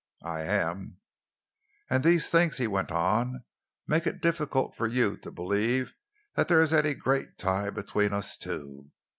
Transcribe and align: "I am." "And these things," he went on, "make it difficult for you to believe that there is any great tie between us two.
"I 0.25 0.41
am." 0.41 0.97
"And 1.87 2.03
these 2.03 2.31
things," 2.31 2.57
he 2.57 2.65
went 2.65 2.91
on, 2.91 3.43
"make 3.85 4.07
it 4.07 4.19
difficult 4.19 4.75
for 4.75 4.87
you 4.87 5.15
to 5.17 5.29
believe 5.29 5.93
that 6.33 6.47
there 6.47 6.59
is 6.59 6.73
any 6.73 6.95
great 6.95 7.37
tie 7.37 7.69
between 7.69 8.11
us 8.11 8.35
two. 8.35 8.89